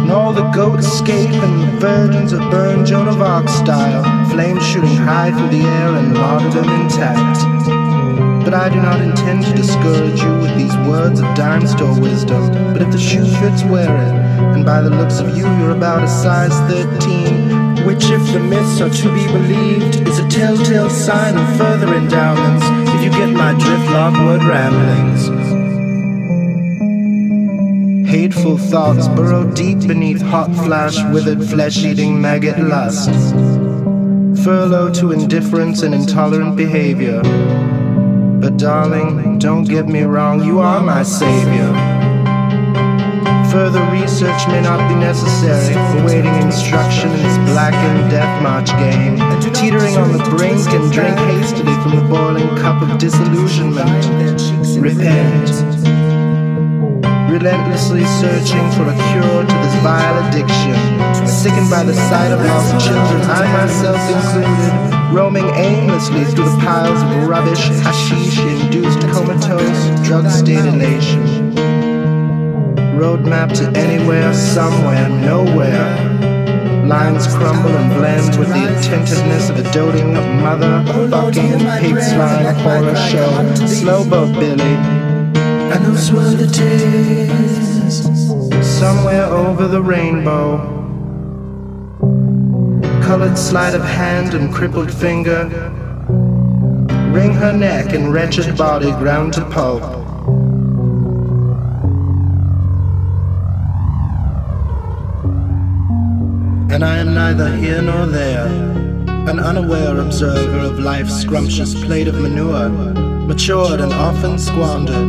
[0.00, 4.66] And all the goats escape and the virgins are burned Joan of Arc style, flames
[4.66, 7.44] shooting high through the air and martyrdom intact.
[8.42, 12.52] But I do not intend to discourage you with these words of dime store wisdom.
[12.72, 14.14] But if the shoe fits, wear it.
[14.54, 18.80] And by the looks of you, you're about a size 13, which, if the myths
[18.80, 22.64] are to be believed, is a telltale sign of further endowments.
[22.94, 23.82] If you get my drift
[24.24, 25.28] word ramblings.
[28.08, 33.10] Hateful thoughts burrow deep beneath hot flash, withered flesh eating maggot lust.
[34.44, 37.22] furloughed to indifference and intolerant behavior.
[38.40, 41.91] But darling, don't get me wrong, you are my savior.
[43.50, 49.16] Further research may not be necessary, awaiting instruction in this black and death march game,
[49.52, 54.06] teetering on the brink and drink hastily from the boiling cup of disillusionment.
[54.80, 55.50] Repent.
[57.30, 62.84] Relentlessly searching for a cure to this vile addiction, sickened by the sight of lost
[62.86, 70.28] children, I myself included, roaming aimlessly through the piles of rubbish, hashish induced comatose, drug
[70.30, 71.41] state elation.
[73.02, 76.86] Roadmap to anywhere, somewhere, nowhere.
[76.86, 82.94] Lines crumble and blend with the attentiveness of a doting mother, fucking pig slime horror
[82.94, 83.66] show.
[83.66, 84.76] Slow boat Billy.
[85.72, 88.04] And those were the days.
[88.64, 90.58] Somewhere over the rainbow.
[93.02, 95.48] Colored sleight of hand and crippled finger.
[97.10, 100.01] Wring her neck and wretched body ground to pulp.
[106.72, 112.14] And I am neither here nor there, an unaware observer of life's scrumptious plate of
[112.14, 115.06] manure, matured and often squandered.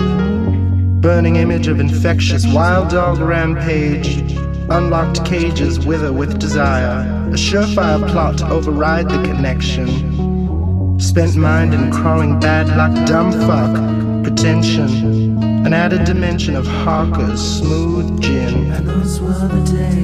[1.02, 4.18] Burning image of infectious wild dog rampage,
[4.70, 11.00] unlocked cages wither with desire, a surefire plot to override the connection.
[11.00, 15.23] Spent mind in crawling bad luck, dumb fuck, pretension,
[15.66, 18.70] an added dimension of hawkers, smooth gin.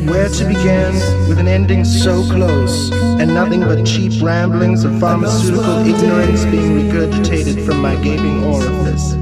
[0.08, 0.94] Where to begin
[1.28, 7.66] with an ending so close, and nothing but cheap ramblings of pharmaceutical ignorance being regurgitated
[7.66, 9.16] from my gaping orifice,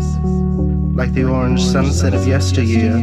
[0.96, 3.02] like the orange sunset of yesteryear.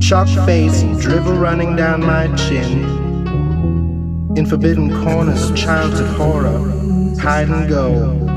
[0.00, 2.84] Chalk face, drivel running down my chin.
[4.36, 6.58] In forbidden corners of childhood horror,
[7.18, 8.27] hide and go.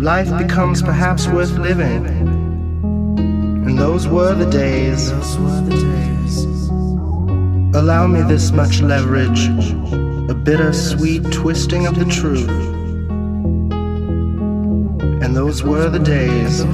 [0.00, 2.06] Life becomes perhaps worth living.
[3.66, 5.10] And those were the days.
[7.76, 9.48] Allow me this much leverage,
[10.30, 12.48] a bitter sweet twisting of the truth.
[15.22, 16.64] And those were the days.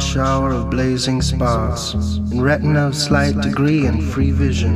[0.00, 4.74] Shower of blazing sparks, and retina of slight degree and free vision.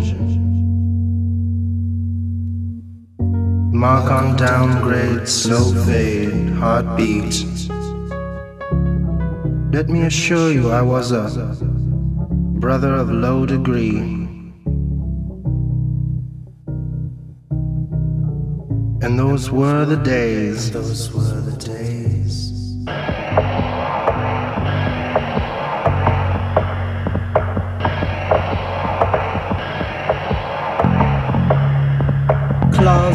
[3.73, 7.47] Mark on downgrade, slow fade, heartbeat.
[9.73, 11.57] Let me assure you I was a
[12.61, 13.99] brother of low degree.
[19.03, 20.71] And those were the days.
[20.71, 22.22] Those were the days.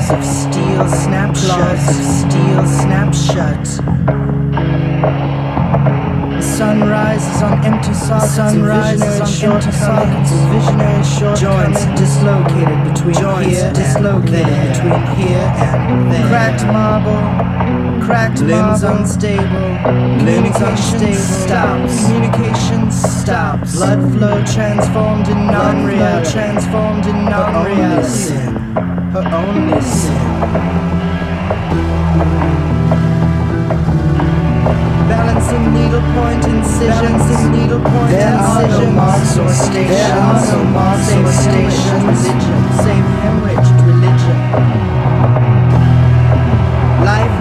[0.08, 3.78] Claws of steel snapshots of steel snapshots.
[6.32, 8.36] The sun rises on empty sockets.
[8.36, 10.32] Sun rises on empty sockets.
[10.32, 16.28] Visionary short joints dislocated between joints here dislocated and between here and there.
[16.30, 18.06] Cracked marble.
[18.06, 19.00] Cracked limbs marble.
[19.00, 20.24] unstable.
[20.24, 21.16] Limbs unstable.
[21.16, 22.06] Stops.
[22.06, 23.76] Communication stops.
[23.76, 26.24] Blood flow transformed in non-real.
[26.32, 28.47] Transformed in non-reality
[29.24, 30.14] her only sin.
[35.10, 38.78] Balancing needlepoint incision, Balancing needlepoint there incision.
[38.78, 39.90] Are no marks or stations.
[39.90, 42.04] There are no marks or stations.
[42.04, 44.67] Religion, save hemorrhaged religion.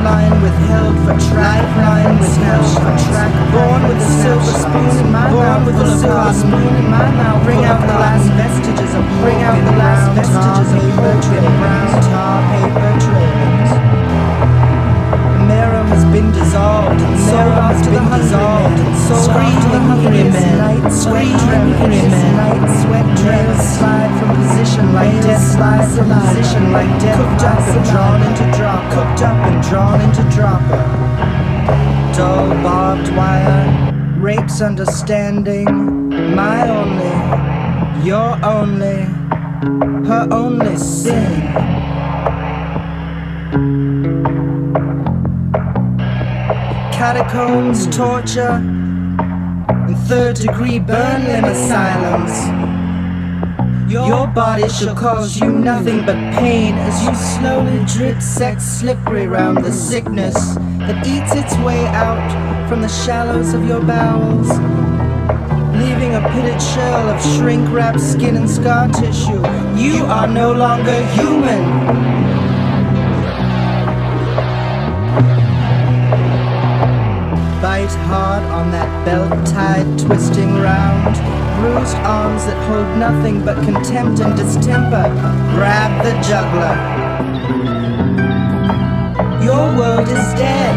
[0.06, 1.66] Lifeline withheld for track.
[1.66, 3.32] Lifeline withheld for track.
[3.50, 5.66] Born with a silver spoon in my mouth.
[5.66, 7.42] with a silver spoon in my mouth.
[7.42, 13.00] Bring out the last vestiges of bring out the last vestiges of brown tar paper
[13.04, 13.55] trailings.
[16.16, 20.56] The marrow has been dissolved and soul has been dissolved and soul screaming hungry men.
[20.56, 22.08] Night sweat hungry.
[22.40, 27.18] Night sweat trails slide from position like death slides from position like death.
[27.20, 28.82] Cooked up and drawn into drop.
[28.92, 30.82] Cooked up and drawn into dropper.
[32.16, 35.68] Dull barbed wire rapes understanding.
[36.34, 39.04] My only, your only,
[40.08, 41.75] her only sin.
[47.06, 48.60] Catacombs, torture,
[50.08, 52.34] third degree burn limb asylums.
[53.88, 59.64] Your body shall cause you nothing but pain as you slowly drip sex slippery round
[59.64, 64.48] the sickness that eats its way out from the shallows of your bowels,
[65.78, 69.46] leaving a pitted shell of shrink wrapped skin and scar tissue.
[69.80, 72.15] You are no longer human.
[78.06, 81.16] Hard on that belt tied, twisting round.
[81.60, 85.08] Bruised arms that hold nothing but contempt and distemper.
[85.54, 86.76] Grab the juggler.
[89.42, 90.76] Your world is dead.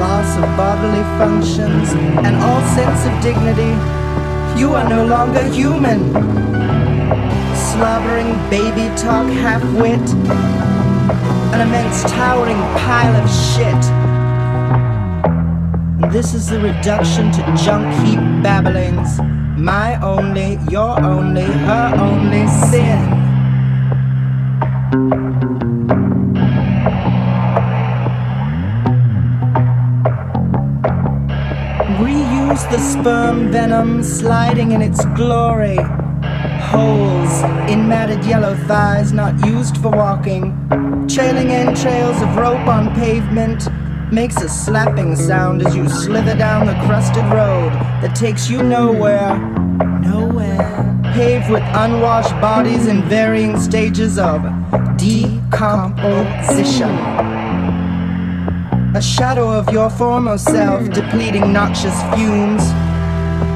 [0.00, 1.92] Loss of bodily functions
[2.26, 3.74] and all sense of dignity.
[4.60, 6.12] You are no longer human.
[7.54, 10.06] Slobbering baby talk, half wit
[11.56, 14.05] an immense towering pile of shit.
[16.16, 19.20] This is the reduction to junk heap babblings.
[19.58, 22.98] My only, your only, her only sin.
[32.00, 35.76] Reuse the sperm venom sliding in its glory.
[36.72, 40.54] Holes in matted yellow thighs not used for walking.
[41.08, 43.68] Trailing entrails of rope on pavement
[44.12, 49.36] makes a slapping sound as you slither down the crusted road that takes you nowhere.
[50.00, 51.02] Nowhere.
[51.14, 54.42] Paved with unwashed bodies in varying stages of
[54.96, 56.90] decomposition.
[58.94, 62.62] A shadow of your former self depleting noxious fumes.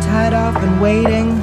[0.05, 1.39] Tied off and waiting.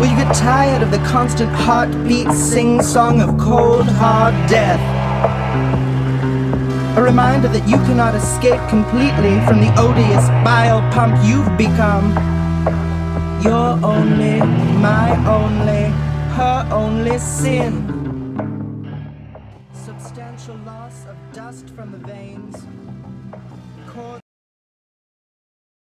[0.00, 4.99] Will you get tired of the constant heartbeat sing song of cold, hard death?
[6.96, 12.10] A reminder that you cannot escape completely from the odious bile pump you've become.
[13.42, 14.40] You're only,
[14.80, 15.84] my only,
[16.34, 17.89] her only sin.